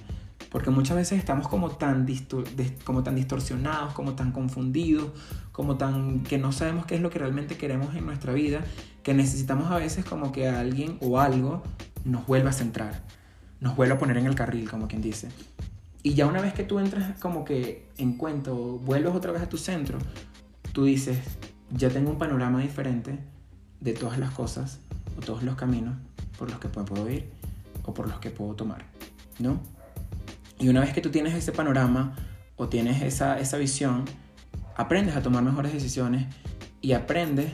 Porque 0.50 0.70
muchas 0.70 0.98
veces 0.98 1.18
estamos 1.18 1.48
como 1.48 1.72
tan, 1.72 2.06
como 2.84 3.04
tan 3.04 3.15
distorsionados, 3.15 3.94
como 3.94 4.15
tan 4.15 4.32
confundidos, 4.32 5.12
como 5.51 5.77
tan 5.77 6.24
que 6.24 6.38
no 6.38 6.51
sabemos 6.51 6.86
qué 6.86 6.96
es 6.96 7.01
lo 7.01 7.10
que 7.10 7.20
realmente 7.20 7.56
queremos 7.56 7.96
en 7.96 8.06
nuestra 8.06 8.34
vida, 8.34 8.62
que 9.01 9.13
necesitamos 9.13 9.72
a 9.72 9.77
veces 9.77 10.04
como 10.04 10.32
que 10.34 10.50
alguien 10.50 10.98
o 11.00 11.20
algo 11.20 11.63
nos 12.04 12.25
vuelva 12.27 12.50
a 12.50 12.54
centrar 12.54 13.21
nos 13.62 13.75
vuelve 13.75 13.94
a 13.94 13.98
poner 13.98 14.18
en 14.18 14.25
el 14.25 14.36
carril, 14.36 14.70
como 14.70 14.88
quien 14.89 15.01
dice. 15.01 15.30
Y 16.03 16.15
ya 16.15 16.25
una 16.25 16.41
vez 16.41 16.53
que 16.53 16.63
tú 16.63 16.80
entras 16.80 17.18
como 17.20 17.46
que 17.46 17.88
en 17.98 18.18
cuento, 18.18 18.56
vuelves 18.80 19.13
otra 19.13 19.32
vez 19.32 19.44
a 19.44 19.48
tu 19.48 19.58
centro, 19.58 20.00
tú 20.74 20.86
dices, 20.86 21.20
ya 21.70 21.89
tengo 21.89 22.10
un 22.10 22.18
panorama 22.18 22.60
diferente 22.60 23.20
de 23.80 23.94
todas 23.94 24.18
las 24.18 24.32
cosas 24.32 24.80
o 25.18 25.22
todos 25.22 25.44
los 25.44 25.56
caminos 25.56 25.96
por 26.38 26.50
los 26.50 26.60
que 26.60 26.70
puedo 26.70 27.10
ir 27.10 27.30
o 27.84 27.94
por 27.94 28.08
los 28.08 28.20
que 28.20 28.32
puedo 28.32 28.56
tomar, 28.56 28.84
¿no? 29.39 29.62
Y 30.58 30.70
una 30.70 30.82
vez 30.82 30.91
que 30.94 31.01
tú 31.01 31.12
tienes 31.12 31.34
ese 31.36 31.51
panorama 31.51 32.15
o 32.56 32.68
tienes 32.68 33.01
esa, 33.03 33.39
esa 33.39 33.58
visión, 33.58 34.06
aprendes 34.75 35.15
a 35.15 35.22
tomar 35.22 35.44
mejores 35.44 35.72
decisiones 35.72 36.27
y 36.82 36.94
aprendes 36.94 37.53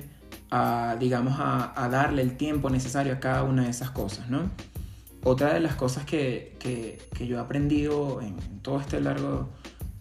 a, 0.51 0.95
digamos, 0.99 1.37
a, 1.39 1.73
a 1.81 1.89
darle 1.89 2.21
el 2.21 2.37
tiempo 2.37 2.69
necesario 2.69 3.13
a 3.13 3.19
cada 3.19 3.43
una 3.43 3.63
de 3.63 3.69
esas 3.69 3.91
cosas, 3.91 4.29
¿no? 4.29 4.49
Otra 5.23 5.53
de 5.53 5.59
las 5.59 5.75
cosas 5.75 6.05
que, 6.05 6.55
que, 6.59 7.27
yo 7.27 7.37
he 7.37 7.39
aprendido 7.39 8.21
en 8.21 8.37
todo 8.61 8.79
este 8.79 9.01
largo 9.01 9.49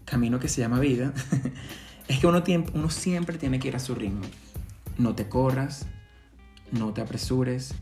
camino 0.05 0.39
que 0.39 0.47
se 0.47 0.61
llama 0.61 0.79
vida 0.79 1.13
es 2.07 2.19
que 2.19 2.27
uno, 2.27 2.43
uno 2.73 2.89
siempre 2.89 3.37
tiene 3.37 3.59
que 3.59 3.67
ir 3.67 3.75
a 3.75 3.79
su 3.79 3.95
ritmo. 3.95 4.21
No 4.97 5.15
te 5.15 5.27
corras, 5.27 5.85
no 6.71 6.93
te 6.93 7.01
apresures, 7.01 7.73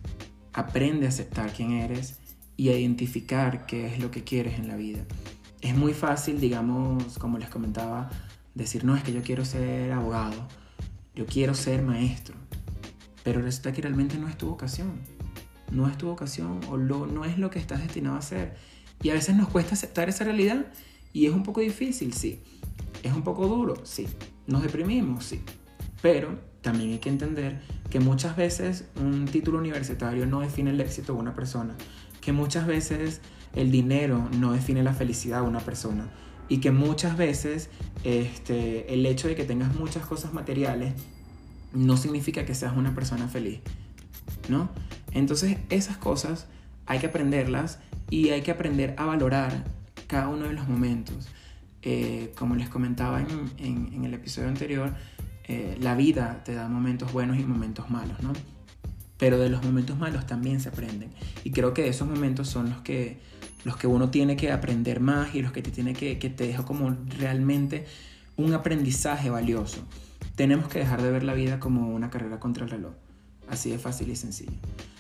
aprende 0.54 1.06
a 1.06 1.10
aceptar 1.10 1.54
quién 1.54 1.72
eres 1.74 2.20
y 2.58 2.70
a 2.70 2.78
identificar 2.78 3.66
qué 3.66 3.88
es 3.88 4.00
lo 4.00 4.12
que 4.12 4.24
quieres 4.24 4.58
en 4.58 4.68
la 4.68 4.76
vida. 4.76 5.06
Es 5.62 5.76
muy 5.76 5.94
fácil, 5.94 6.40
digamos, 6.40 7.18
como 7.18 7.38
les 7.38 7.50
comentaba, 7.50 8.10
decir, 8.54 8.86
no, 8.86 8.96
es 8.96 9.04
que 9.04 9.14
yo 9.14 9.22
quiero 9.22 9.46
ser 9.46 9.92
abogado, 9.92 10.48
yo 11.16 11.26
quiero 11.26 11.54
ser 11.54 11.82
maestro, 11.82 12.36
pero 13.24 13.42
resulta 13.42 13.74
que 13.74 13.82
realmente 13.82 14.18
no 14.18 14.28
es 14.28 14.38
tu 14.38 14.48
vocación 14.48 15.16
no 15.72 15.88
es 15.88 15.98
tu 15.98 16.08
vocación 16.08 16.60
o 16.70 16.78
lo, 16.78 17.08
no 17.08 17.26
es 17.26 17.38
lo 17.38 17.50
que 17.50 17.60
estás 17.60 17.82
destinado 17.82 18.16
a 18.16 18.20
hacer. 18.20 18.56
Y 19.02 19.10
a 19.10 19.14
veces 19.14 19.36
nos 19.36 19.50
cuesta 19.50 19.74
aceptar 19.74 20.10
esa 20.10 20.24
realidad 20.24 20.66
y 21.14 21.26
es 21.26 21.34
un 21.34 21.44
poco 21.44 21.62
difícil, 21.62 22.14
sí. 22.14 22.42
Es 23.04 23.14
un 23.14 23.24
poco 23.24 23.48
duro, 23.48 23.86
sí. 23.86 24.08
Nos 24.48 24.64
deprimimos, 24.64 25.26
sí. 25.26 25.42
Pero 26.02 26.40
también 26.62 26.92
hay 26.92 27.00
que 27.00 27.10
entender 27.10 27.62
que 27.90 28.00
muchas 28.00 28.36
veces 28.36 28.86
un 29.00 29.26
título 29.26 29.60
universitario 29.60 30.26
no 30.26 30.40
define 30.40 30.72
el 30.72 30.82
éxito 30.82 31.14
de 31.14 31.20
una 31.20 31.34
persona, 31.34 31.76
que 32.22 32.32
muchas 32.32 32.68
veces 32.68 33.22
el 33.54 33.72
dinero 33.72 34.30
no 34.38 34.52
define 34.52 34.84
la 34.84 34.94
felicidad 34.94 35.42
de 35.42 35.48
una 35.48 35.60
persona 35.60 36.10
y 36.50 36.60
que 36.60 36.72
muchas 36.72 37.18
veces 37.18 37.70
este, 38.04 38.94
el 38.94 39.06
hecho 39.06 39.28
de 39.28 39.36
que 39.36 39.46
tengas 39.46 39.74
muchas 39.76 40.06
cosas 40.06 40.34
materiales 40.34 40.94
no 41.74 41.98
significa 41.98 42.46
que 42.46 42.56
seas 42.56 42.76
una 42.76 42.94
persona 42.94 43.28
feliz, 43.28 43.60
¿no? 44.50 44.70
Entonces 45.16 45.58
esas 45.70 45.98
cosas 45.98 46.46
hay 46.86 47.00
que 47.00 47.08
aprenderlas 47.08 47.80
y 48.10 48.30
hay 48.30 48.42
que 48.42 48.52
aprender 48.52 48.94
a 48.98 49.06
valorar 49.06 49.64
cada 50.08 50.28
uno 50.28 50.48
de 50.48 50.54
los 50.54 50.68
momentos. 50.68 51.30
Eh, 51.82 52.34
como 52.38 52.56
les 52.56 52.70
comentaba 52.70 53.22
en, 53.58 54.04
el 54.04 54.14
episodio 54.14 54.50
anterior, 54.50 54.94
eh, 55.48 55.78
la 55.80 55.96
vida 55.96 56.44
te 56.44 56.54
da 56.54 56.68
momentos 56.68 57.14
buenos 57.14 57.40
y 57.40 57.44
momentos 57.44 57.90
malos, 57.90 58.22
¿no? 58.22 58.34
Pero 59.18 59.40
de 59.40 59.50
los 59.50 59.64
momentos 59.64 59.98
malos 59.98 60.28
también 60.28 60.60
se 60.60 60.70
aprenden. 60.70 61.10
Y 61.44 61.52
creo 61.52 61.74
que 61.74 61.88
esos 61.88 62.08
momentos 62.08 62.50
son 62.50 62.70
los 62.70 62.82
que, 62.82 63.20
los 63.64 63.78
que 63.78 63.88
uno 63.88 64.10
tiene 64.10 64.36
que 64.36 64.52
aprender 64.52 65.00
más 65.00 65.34
y 65.34 65.42
los 65.42 65.54
que 65.54 65.62
te 65.62 65.72
tiene 65.72 65.94
que, 65.94 66.20
que 66.20 66.30
te 66.30 66.46
deja 66.46 66.66
como 66.66 66.94
realmente 67.18 67.86
un 68.36 68.54
aprendizaje 68.54 69.30
valioso. 69.30 69.78
Tenemos 70.36 70.68
que 70.68 70.80
dejar 70.80 71.02
de 71.02 71.10
ver 71.10 71.24
la 71.24 71.34
vida 71.34 71.62
como 71.62 71.88
una 71.96 72.10
carrera 72.10 72.42
contra 72.42 72.66
el 72.66 72.70
reloj. 72.70 72.94
Así 73.48 73.70
de 73.70 73.80
fácil 73.80 74.10
y 74.10 74.18
sencillo. 74.18 74.52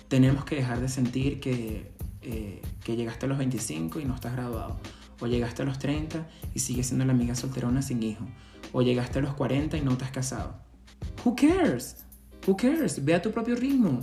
Tenemos 0.08 0.46
que 0.46 0.56
dejar 0.56 0.80
de 0.80 0.90
sentir 0.90 1.40
que, 1.40 1.92
eh, 2.22 2.62
que 2.84 2.96
llegaste 2.96 3.26
a 3.26 3.30
los 3.30 3.38
25 3.38 4.00
y 4.00 4.06
no 4.06 4.16
estás 4.16 4.34
graduado. 4.34 4.80
O 5.20 5.28
llegaste 5.28 5.62
a 5.62 5.66
los 5.66 5.80
30 5.80 6.28
y 6.54 6.60
sigues 6.60 6.88
siendo 6.88 7.06
la 7.06 7.14
amiga 7.14 7.36
solterona 7.36 7.82
sin 7.82 8.04
hijo. 8.04 8.26
O 8.74 8.82
llegaste 8.82 9.20
a 9.20 9.22
los 9.22 9.34
40 9.34 9.78
y 9.78 9.82
no 9.82 9.98
te 9.98 10.06
has 10.06 10.12
casado. 10.12 10.56
Who 11.24 11.36
cares? 11.36 11.98
Who 12.46 12.56
cares? 12.58 13.04
Ve 13.04 13.16
a 13.16 13.22
tu 13.22 13.32
propio 13.32 13.56
ritmo. 13.56 14.02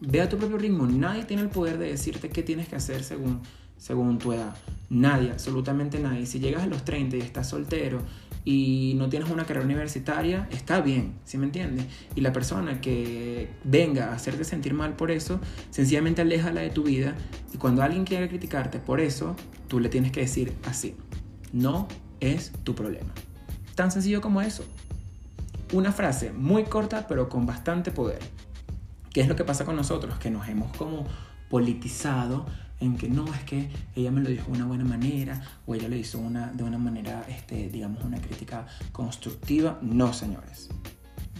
Ve 0.00 0.20
a 0.20 0.28
tu 0.28 0.36
propio 0.36 0.58
ritmo. 0.58 0.86
Nadie 0.86 1.24
tiene 1.24 1.42
el 1.42 1.48
poder 1.48 1.78
de 1.78 1.88
decirte 1.88 2.28
qué 2.28 2.42
tienes 2.42 2.68
que 2.68 2.76
hacer 2.76 3.02
según, 3.02 3.40
según 3.76 4.18
tu 4.18 4.32
edad. 4.32 4.54
Nadie, 4.88 5.30
absolutamente 5.30 5.98
nadie. 5.98 6.26
Si 6.26 6.38
llegas 6.40 6.62
a 6.62 6.66
los 6.66 6.84
30 6.84 7.16
y 7.16 7.20
estás 7.20 7.48
soltero 7.48 8.02
y 8.44 8.94
no 8.96 9.08
tienes 9.08 9.30
una 9.30 9.44
carrera 9.44 9.64
universitaria, 9.64 10.48
está 10.50 10.80
bien, 10.80 11.14
¿sí 11.24 11.38
me 11.38 11.46
entiendes? 11.46 11.86
Y 12.14 12.20
la 12.20 12.32
persona 12.32 12.80
que 12.80 13.50
venga 13.64 14.10
a 14.10 14.14
hacerte 14.14 14.44
sentir 14.44 14.74
mal 14.74 14.94
por 14.94 15.10
eso, 15.10 15.40
sencillamente 15.70 16.22
aléjala 16.22 16.60
de 16.62 16.70
tu 16.70 16.84
vida 16.84 17.14
y 17.52 17.58
cuando 17.58 17.82
alguien 17.82 18.04
quiera 18.04 18.28
criticarte 18.28 18.78
por 18.78 19.00
eso, 19.00 19.36
tú 19.68 19.80
le 19.80 19.88
tienes 19.88 20.12
que 20.12 20.20
decir 20.20 20.54
así, 20.64 20.96
no 21.52 21.88
es 22.20 22.52
tu 22.64 22.74
problema. 22.74 23.10
Tan 23.74 23.90
sencillo 23.90 24.20
como 24.20 24.40
eso. 24.42 24.64
Una 25.72 25.92
frase 25.92 26.32
muy 26.32 26.64
corta 26.64 27.06
pero 27.06 27.28
con 27.28 27.46
bastante 27.46 27.90
poder. 27.90 28.20
¿Qué 29.12 29.20
es 29.20 29.28
lo 29.28 29.36
que 29.36 29.44
pasa 29.44 29.64
con 29.64 29.76
nosotros? 29.76 30.18
Que 30.18 30.30
nos 30.30 30.48
hemos 30.48 30.76
como 30.76 31.04
politizado 31.48 32.46
en 32.80 32.96
que 32.96 33.08
no, 33.08 33.32
es 33.32 33.42
que 33.44 33.68
ella 33.94 34.10
me 34.10 34.20
lo 34.20 34.30
dijo 34.30 34.46
de 34.46 34.52
una 34.52 34.66
buena 34.66 34.84
manera 34.84 35.42
o 35.66 35.74
ella 35.74 35.88
lo 35.88 35.96
hizo 35.96 36.18
una, 36.18 36.50
de 36.52 36.64
una 36.64 36.78
manera, 36.78 37.24
este, 37.28 37.68
digamos, 37.68 38.02
una 38.04 38.20
crítica 38.20 38.66
constructiva. 38.92 39.78
No, 39.82 40.12
señores, 40.12 40.70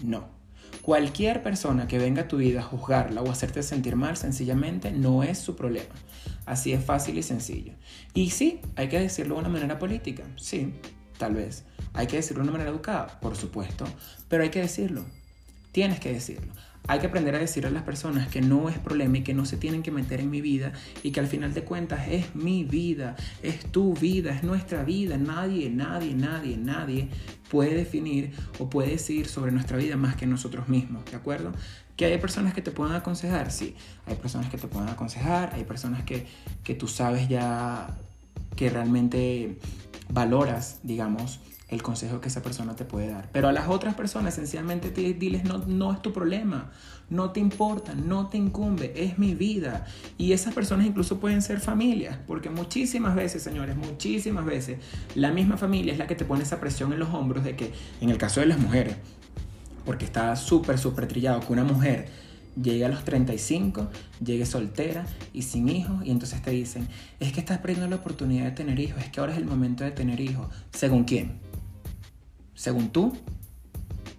no. 0.03 0.41
Cualquier 0.81 1.43
persona 1.43 1.87
que 1.87 1.99
venga 1.99 2.23
a 2.23 2.27
tu 2.27 2.37
vida 2.37 2.61
a 2.61 2.63
juzgarla 2.63 3.21
o 3.21 3.29
hacerte 3.29 3.61
sentir 3.61 3.95
mal, 3.95 4.17
sencillamente 4.17 4.91
no 4.91 5.23
es 5.23 5.37
su 5.37 5.55
problema. 5.55 5.93
Así 6.45 6.73
es 6.73 6.83
fácil 6.83 7.17
y 7.17 7.23
sencillo. 7.23 7.73
Y 8.13 8.31
sí, 8.31 8.61
hay 8.75 8.89
que 8.89 8.99
decirlo 8.99 9.35
de 9.35 9.41
una 9.41 9.49
manera 9.49 9.77
política, 9.77 10.23
sí, 10.37 10.73
tal 11.17 11.35
vez. 11.35 11.65
Hay 11.93 12.07
que 12.07 12.15
decirlo 12.15 12.41
de 12.41 12.49
una 12.49 12.53
manera 12.53 12.71
educada, 12.71 13.19
por 13.19 13.35
supuesto, 13.35 13.85
pero 14.27 14.43
hay 14.43 14.49
que 14.49 14.61
decirlo. 14.61 15.05
Tienes 15.71 15.99
que 15.99 16.13
decirlo. 16.13 16.51
Hay 16.87 16.99
que 16.99 17.07
aprender 17.07 17.35
a 17.35 17.39
decir 17.39 17.65
a 17.65 17.69
las 17.69 17.83
personas 17.83 18.27
que 18.27 18.41
no 18.41 18.67
es 18.67 18.77
problema 18.79 19.19
y 19.19 19.23
que 19.23 19.33
no 19.33 19.45
se 19.45 19.57
tienen 19.57 19.83
que 19.83 19.91
meter 19.91 20.19
en 20.19 20.29
mi 20.29 20.41
vida 20.41 20.73
y 21.03 21.11
que 21.11 21.19
al 21.19 21.27
final 21.27 21.53
de 21.53 21.63
cuentas 21.63 22.07
es 22.09 22.35
mi 22.35 22.63
vida, 22.63 23.15
es 23.43 23.65
tu 23.65 23.93
vida, 23.93 24.33
es 24.33 24.43
nuestra 24.43 24.83
vida. 24.83 25.17
Nadie, 25.17 25.69
nadie, 25.69 26.15
nadie, 26.15 26.57
nadie 26.57 27.09
puede 27.49 27.75
definir 27.75 28.31
o 28.59 28.69
puede 28.69 28.91
decir 28.91 29.27
sobre 29.27 29.51
nuestra 29.51 29.77
vida 29.77 29.95
más 29.95 30.15
que 30.15 30.25
nosotros 30.25 30.69
mismos, 30.69 31.05
¿de 31.05 31.17
acuerdo? 31.17 31.51
Que 31.95 32.05
hay 32.05 32.17
personas 32.17 32.53
que 32.53 32.61
te 32.61 32.71
puedan 32.71 32.95
aconsejar, 32.95 33.51
sí, 33.51 33.75
hay 34.05 34.15
personas 34.15 34.49
que 34.49 34.57
te 34.57 34.67
puedan 34.67 34.89
aconsejar, 34.89 35.51
hay 35.53 35.65
personas 35.65 36.03
que, 36.03 36.25
que 36.63 36.73
tú 36.73 36.87
sabes 36.87 37.27
ya 37.29 37.95
que 38.55 38.69
realmente 38.69 39.59
valoras, 40.09 40.79
digamos, 40.83 41.39
el 41.71 41.81
consejo 41.81 42.19
que 42.19 42.27
esa 42.27 42.43
persona 42.43 42.75
te 42.75 42.85
puede 42.85 43.07
dar. 43.07 43.29
Pero 43.31 43.47
a 43.47 43.53
las 43.53 43.69
otras 43.69 43.95
personas 43.95 44.35
sencillamente 44.35 44.91
te, 44.91 45.13
diles, 45.13 45.45
no, 45.45 45.59
no 45.59 45.93
es 45.93 46.01
tu 46.01 46.11
problema, 46.11 46.69
no 47.09 47.31
te 47.31 47.39
importa, 47.39 47.95
no 47.95 48.27
te 48.27 48.37
incumbe, 48.37 48.93
es 48.95 49.17
mi 49.17 49.33
vida. 49.33 49.85
Y 50.17 50.33
esas 50.33 50.53
personas 50.53 50.85
incluso 50.85 51.19
pueden 51.19 51.41
ser 51.41 51.61
familias, 51.61 52.19
porque 52.27 52.49
muchísimas 52.49 53.15
veces, 53.15 53.41
señores, 53.41 53.77
muchísimas 53.77 54.45
veces, 54.45 54.79
la 55.15 55.31
misma 55.31 55.55
familia 55.55 55.93
es 55.93 55.97
la 55.97 56.07
que 56.07 56.15
te 56.15 56.25
pone 56.25 56.43
esa 56.43 56.59
presión 56.59 56.91
en 56.91 56.99
los 56.99 57.09
hombros 57.13 57.45
de 57.45 57.55
que, 57.55 57.71
en 58.01 58.09
el 58.09 58.17
caso 58.17 58.41
de 58.41 58.47
las 58.47 58.59
mujeres, 58.59 58.97
porque 59.85 60.03
está 60.03 60.35
súper, 60.35 60.77
súper 60.77 61.07
trillado 61.07 61.39
que 61.39 61.53
una 61.53 61.63
mujer 61.63 62.09
llegue 62.61 62.85
a 62.85 62.89
los 62.89 63.05
35, 63.05 63.87
llegue 64.23 64.45
soltera 64.45 65.05
y 65.31 65.43
sin 65.43 65.69
hijos, 65.69 66.05
y 66.05 66.11
entonces 66.11 66.41
te 66.41 66.51
dicen, 66.51 66.89
es 67.21 67.31
que 67.31 67.39
estás 67.39 67.59
perdiendo 67.59 67.87
la 67.87 67.95
oportunidad 67.95 68.43
de 68.43 68.51
tener 68.51 68.77
hijos, 68.77 69.01
es 69.01 69.09
que 69.09 69.21
ahora 69.21 69.31
es 69.31 69.37
el 69.37 69.45
momento 69.45 69.85
de 69.85 69.91
tener 69.91 70.19
hijos. 70.19 70.47
¿Según 70.73 71.05
quién? 71.05 71.50
Según 72.61 72.91
tú, 72.91 73.17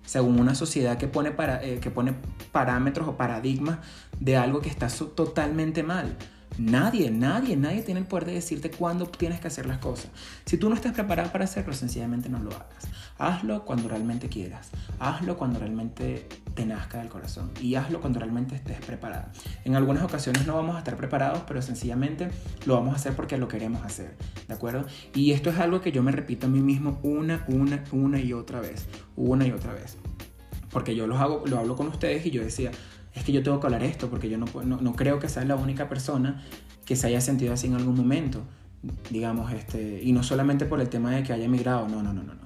según 0.05 0.41
una 0.41 0.57
sociedad 0.57 0.99
que 0.99 1.07
pone, 1.07 1.31
para, 1.31 1.63
eh, 1.63 1.79
que 1.79 1.93
pone 1.93 2.17
parámetros 2.51 3.07
o 3.07 3.17
paradigmas 3.17 3.79
de 4.19 4.37
algo 4.37 4.61
que 4.61 4.69
está 4.69 4.89
totalmente 4.89 5.85
mal. 5.85 6.17
Nadie, 6.59 7.11
nadie, 7.11 7.57
nadie 7.57 7.83
tiene 7.83 8.01
el 8.01 8.07
poder 8.07 8.27
de 8.27 8.35
decirte 8.35 8.71
cuándo 8.71 9.07
tienes 9.07 9.41
que 9.41 9.49
hacer 9.49 9.67
las 9.67 9.79
cosas. 9.79 10.11
Si 10.45 10.59
tú 10.59 10.69
no 10.69 10.75
estás 10.75 10.93
preparado 10.93 11.33
para 11.33 11.45
hacerlo, 11.45 11.73
sencillamente 11.73 12.29
no 12.29 12.39
lo 12.39 12.51
hagas. 12.51 12.89
Hazlo 13.19 13.65
cuando 13.65 13.89
realmente 13.89 14.29
quieras. 14.29 14.71
Hazlo 14.99 15.37
cuando 15.37 15.59
realmente 15.59 16.29
te 16.55 16.67
nazca 16.67 16.99
del 16.99 17.09
corazón. 17.09 17.51
Y 17.61 17.75
hazlo 17.77 18.01
cuando 18.01 18.19
realmente 18.19 18.55
estés 18.55 18.79
preparado. 18.85 19.29
En 19.65 19.77
algunas 19.77 20.03
ocasiones 20.03 20.47
no 20.47 20.55
vamos 20.55 20.77
a 20.77 20.81
estar 20.81 20.97
preparados, 20.97 21.43
pero 21.47 21.63
sencillamente 21.63 22.29
lo 22.67 22.75
vamos 22.75 22.93
a 22.93 22.97
hacer 22.97 23.15
porque 23.15 23.39
lo 23.39 23.49
queremos 23.49 23.83
hacer. 23.85 24.17
¿De 24.47 24.55
acuerdo? 24.55 24.85
Y 25.15 25.33
esto 25.33 25.51
es 25.51 25.59
algo 25.59 25.81
que 25.81 25.91
yo 25.91 26.03
me 26.03 26.13
repito 26.13 26.47
a 26.47 26.51
mí 26.51 26.61
mismo 26.61 27.01
una, 27.03 27.45
una, 27.49 27.83
una 27.93 28.21
y 28.21 28.35
otra 28.35 28.61
vez. 28.61 28.87
Una 29.17 29.47
y 29.47 29.53
otra 29.53 29.73
vez. 29.73 29.97
Porque 30.71 30.95
yo 30.95 31.07
lo, 31.07 31.19
hago, 31.19 31.45
lo 31.47 31.59
hablo 31.59 31.77
con 31.77 31.89
ustedes 31.89 32.27
y 32.27 32.31
yo 32.31 32.43
decía, 32.43 32.71
es 33.15 33.25
que 33.25 33.33
yo 33.33 33.43
tengo 33.43 33.61
que 33.61 33.67
hablar 33.67 33.83
esto 33.83 34.09
porque 34.09 34.29
yo 34.29 34.39
no, 34.39 34.47
no, 34.65 34.81
no 34.81 34.93
creo 34.95 35.19
que 35.19 35.29
sea 35.29 35.45
la 35.45 35.57
única 35.57 35.89
persona 35.89 36.43
que 36.85 36.97
se 36.97 37.07
haya 37.07 37.21
sentido 37.21 37.53
así 37.53 37.67
en 37.67 37.75
algún 37.75 37.97
momento, 37.97 38.43
digamos, 39.11 39.53
este, 39.53 40.01
y 40.03 40.13
no 40.13 40.23
solamente 40.23 40.67
por 40.67 40.81
el 40.81 40.89
tema 40.89 41.11
de 41.11 41.23
que 41.23 41.33
haya 41.33 41.45
emigrado, 41.45 41.89
no, 41.89 42.03
no, 42.03 42.13
no, 42.13 42.23
no, 42.23 42.35
no. 42.35 42.43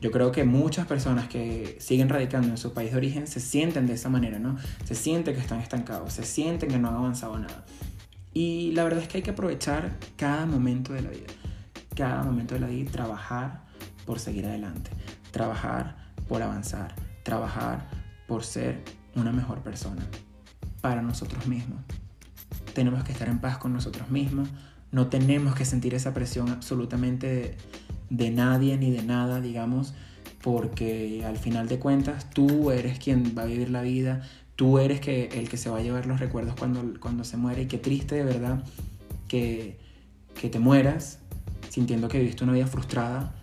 Yo 0.00 0.12
creo 0.12 0.30
que 0.30 0.44
muchas 0.44 0.86
personas 0.86 1.28
que 1.28 1.76
siguen 1.80 2.08
radicando 2.08 2.48
en 2.48 2.56
su 2.56 2.72
país 2.72 2.92
de 2.92 2.98
origen 2.98 3.26
se 3.26 3.40
sienten 3.40 3.86
de 3.86 3.94
esa 3.94 4.08
manera, 4.08 4.38
¿no? 4.38 4.56
Se 4.84 4.94
sienten 4.94 5.34
que 5.34 5.40
están 5.40 5.60
estancados, 5.60 6.12
se 6.12 6.24
sienten 6.24 6.68
que 6.68 6.78
no 6.78 6.88
han 6.88 6.94
avanzado 6.94 7.36
nada. 7.38 7.64
Y 8.32 8.70
la 8.72 8.84
verdad 8.84 9.02
es 9.02 9.08
que 9.08 9.18
hay 9.18 9.22
que 9.22 9.30
aprovechar 9.30 9.96
cada 10.16 10.46
momento 10.46 10.92
de 10.92 11.02
la 11.02 11.10
vida, 11.10 11.26
cada 11.96 12.22
momento 12.22 12.54
de 12.54 12.60
la 12.60 12.68
vida 12.68 12.82
y 12.82 12.84
trabajar 12.84 13.64
por 14.06 14.20
seguir 14.20 14.46
adelante, 14.46 14.90
trabajar 15.32 15.96
por 16.28 16.42
avanzar, 16.42 16.94
trabajar 17.24 17.88
por 18.28 18.44
ser 18.44 18.84
una 19.18 19.32
mejor 19.32 19.60
persona 19.60 20.06
para 20.80 21.02
nosotros 21.02 21.46
mismos. 21.46 21.80
Tenemos 22.74 23.04
que 23.04 23.12
estar 23.12 23.28
en 23.28 23.40
paz 23.40 23.58
con 23.58 23.72
nosotros 23.72 24.10
mismos, 24.10 24.48
no 24.90 25.08
tenemos 25.08 25.54
que 25.54 25.64
sentir 25.64 25.94
esa 25.94 26.14
presión 26.14 26.48
absolutamente 26.48 27.56
de, 28.08 28.30
nadie 28.30 28.78
ni 28.78 28.90
de 28.90 29.02
nada, 29.02 29.40
digamos, 29.40 29.94
porque 30.42 31.24
al 31.26 31.36
final 31.36 31.68
de 31.68 31.78
cuentas 31.78 32.30
tú 32.30 32.70
eres 32.70 32.98
quien 32.98 33.34
va 33.36 33.42
a 33.42 33.46
vivir 33.46 33.70
la 33.70 33.82
vida, 33.82 34.22
tú 34.56 34.78
eres 34.78 35.00
que, 35.00 35.26
el 35.34 35.48
que 35.48 35.56
se 35.56 35.68
va 35.68 35.78
a 35.78 35.82
llevar 35.82 36.06
los 36.06 36.20
recuerdos 36.20 36.54
cuando, 36.58 36.98
cuando 37.00 37.24
se 37.24 37.36
muere. 37.36 37.62
Y 37.62 37.66
qué 37.66 37.78
triste 37.78 38.14
de 38.14 38.24
verdad 38.24 38.62
que, 39.26 39.78
que 40.40 40.48
te 40.48 40.58
mueras 40.58 41.18
sintiendo 41.68 42.08
que 42.08 42.18
viviste 42.18 42.44
una 42.44 42.54
vida 42.54 42.66
frustrada 42.66 43.34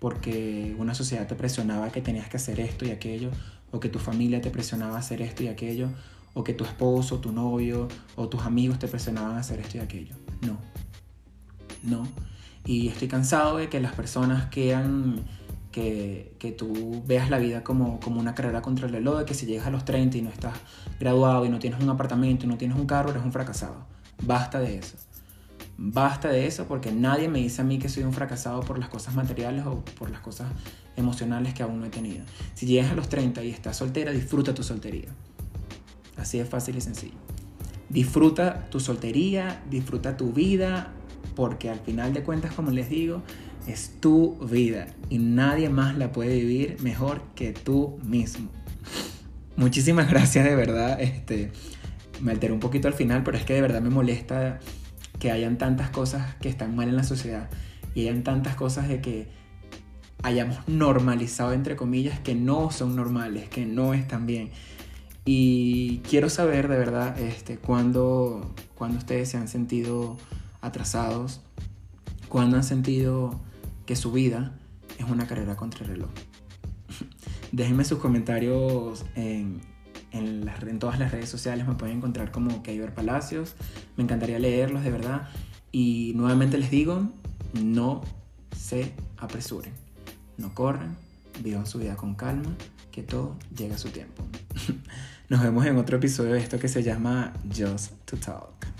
porque 0.00 0.74
una 0.78 0.94
sociedad 0.94 1.26
te 1.26 1.34
presionaba 1.34 1.90
que 1.90 2.00
tenías 2.00 2.28
que 2.28 2.36
hacer 2.36 2.60
esto 2.60 2.84
y 2.84 2.90
aquello 2.90 3.30
o 3.74 3.80
que 3.80 3.88
tu 3.88 3.98
familia 3.98 4.40
te 4.40 4.50
presionaba 4.50 4.94
a 4.94 4.98
hacer 5.00 5.20
esto 5.20 5.42
y 5.42 5.48
aquello, 5.48 5.88
o 6.32 6.44
que 6.44 6.54
tu 6.54 6.64
esposo, 6.64 7.18
tu 7.18 7.32
novio 7.32 7.88
o 8.14 8.28
tus 8.28 8.42
amigos 8.42 8.78
te 8.78 8.86
presionaban 8.86 9.36
a 9.36 9.40
hacer 9.40 9.58
esto 9.58 9.78
y 9.78 9.80
aquello. 9.80 10.14
No, 10.42 10.58
no. 11.82 12.06
Y 12.64 12.86
estoy 12.86 13.08
cansado 13.08 13.56
de 13.56 13.68
que 13.68 13.80
las 13.80 13.92
personas 13.92 14.46
quieran 14.46 15.24
que, 15.72 16.36
que 16.38 16.52
tú 16.52 17.02
veas 17.04 17.30
la 17.30 17.38
vida 17.38 17.64
como, 17.64 17.98
como 17.98 18.20
una 18.20 18.36
carrera 18.36 18.62
contra 18.62 18.86
el 18.86 18.92
reloj, 18.92 19.18
de 19.18 19.24
que 19.24 19.34
si 19.34 19.44
llegas 19.44 19.66
a 19.66 19.70
los 19.70 19.84
30 19.84 20.18
y 20.18 20.22
no 20.22 20.30
estás 20.30 20.54
graduado 21.00 21.44
y 21.44 21.48
no 21.48 21.58
tienes 21.58 21.82
un 21.82 21.90
apartamento 21.90 22.46
y 22.46 22.48
no 22.48 22.56
tienes 22.56 22.78
un 22.78 22.86
carro, 22.86 23.10
eres 23.10 23.24
un 23.24 23.32
fracasado. 23.32 23.86
Basta 24.22 24.60
de 24.60 24.78
eso. 24.78 24.96
Basta 25.76 26.28
de 26.28 26.46
eso 26.46 26.66
porque 26.66 26.92
nadie 26.92 27.28
me 27.28 27.40
dice 27.40 27.62
a 27.62 27.64
mí 27.64 27.78
que 27.78 27.88
soy 27.88 28.04
un 28.04 28.12
fracasado 28.12 28.60
por 28.60 28.78
las 28.78 28.88
cosas 28.88 29.14
materiales 29.14 29.66
o 29.66 29.84
por 29.98 30.10
las 30.10 30.20
cosas 30.20 30.48
emocionales 30.96 31.52
que 31.52 31.62
aún 31.62 31.80
no 31.80 31.86
he 31.86 31.90
tenido. 31.90 32.24
Si 32.54 32.66
llegas 32.66 32.92
a 32.92 32.94
los 32.94 33.08
30 33.08 33.42
y 33.42 33.50
estás 33.50 33.76
soltera, 33.76 34.12
disfruta 34.12 34.54
tu 34.54 34.62
soltería. 34.62 35.08
Así 36.16 36.38
de 36.38 36.44
fácil 36.44 36.76
y 36.76 36.80
sencillo. 36.80 37.14
Disfruta 37.88 38.66
tu 38.70 38.78
soltería, 38.78 39.62
disfruta 39.68 40.16
tu 40.16 40.32
vida, 40.32 40.92
porque 41.34 41.70
al 41.70 41.80
final 41.80 42.14
de 42.14 42.22
cuentas, 42.22 42.52
como 42.54 42.70
les 42.70 42.88
digo, 42.88 43.22
es 43.66 44.00
tu 44.00 44.36
vida 44.46 44.86
y 45.08 45.18
nadie 45.18 45.68
más 45.68 45.96
la 45.96 46.12
puede 46.12 46.38
vivir 46.38 46.76
mejor 46.82 47.22
que 47.34 47.52
tú 47.52 47.98
mismo. 48.04 48.48
Muchísimas 49.56 50.08
gracias 50.08 50.44
de 50.44 50.54
verdad. 50.54 51.00
Este, 51.00 51.50
me 52.20 52.32
alteré 52.32 52.52
un 52.52 52.60
poquito 52.60 52.88
al 52.88 52.94
final, 52.94 53.22
pero 53.24 53.36
es 53.36 53.44
que 53.44 53.54
de 53.54 53.60
verdad 53.60 53.80
me 53.80 53.90
molesta 53.90 54.60
que 55.24 55.30
hayan 55.30 55.56
tantas 55.56 55.88
cosas 55.88 56.34
que 56.34 56.50
están 56.50 56.76
mal 56.76 56.86
en 56.86 56.96
la 56.96 57.02
sociedad 57.02 57.48
y 57.94 58.02
hayan 58.02 58.24
tantas 58.24 58.56
cosas 58.56 58.88
de 58.88 59.00
que 59.00 59.26
hayamos 60.22 60.58
normalizado, 60.68 61.54
entre 61.54 61.76
comillas, 61.76 62.20
que 62.20 62.34
no 62.34 62.70
son 62.70 62.94
normales, 62.94 63.48
que 63.48 63.64
no 63.64 63.94
están 63.94 64.26
bien. 64.26 64.50
Y 65.24 66.00
quiero 66.00 66.28
saber 66.28 66.68
de 66.68 66.76
verdad 66.76 67.18
este, 67.18 67.56
cuándo, 67.56 68.54
cuando 68.74 68.98
ustedes 68.98 69.30
se 69.30 69.38
han 69.38 69.48
sentido 69.48 70.18
atrasados, 70.60 71.40
cuándo 72.28 72.58
han 72.58 72.64
sentido 72.64 73.40
que 73.86 73.96
su 73.96 74.12
vida 74.12 74.52
es 74.98 75.06
una 75.08 75.26
carrera 75.26 75.56
contra 75.56 75.86
el 75.86 75.92
reloj. 75.92 76.10
Déjenme 77.50 77.86
sus 77.86 77.98
comentarios 77.98 79.06
en, 79.14 79.62
en, 80.14 80.78
todas 80.78 80.98
las 80.98 81.12
redes 81.12 81.28
sociales, 81.28 81.66
me 81.66 81.74
pueden 81.74 81.98
encontrar 81.98 82.30
como 82.30 82.62
Keiber 82.62 82.94
Palacios, 82.94 83.54
me 83.96 84.04
encantaría 84.04 84.38
leerlos 84.38 84.84
de 84.84 84.90
verdad. 84.90 85.28
Y 85.72 86.12
nuevamente 86.14 86.56
les 86.56 86.70
digo, 86.70 87.08
no 87.52 88.02
se 88.56 88.92
apresuren, 89.16 89.72
no 90.38 90.54
corran, 90.54 90.96
vivan 91.42 91.66
su 91.66 91.78
vida 91.78 91.96
con 91.96 92.14
calma, 92.14 92.54
que 92.92 93.02
todo 93.02 93.36
llega 93.56 93.74
a 93.74 93.78
su 93.78 93.90
tiempo. 93.90 94.24
Nos 95.28 95.42
vemos 95.42 95.66
en 95.66 95.76
otro 95.78 95.96
episodio 95.96 96.34
de 96.34 96.40
esto 96.40 96.58
que 96.58 96.68
se 96.68 96.82
llama 96.82 97.32
Just 97.54 97.92
to 98.04 98.16
Talk. 98.16 98.73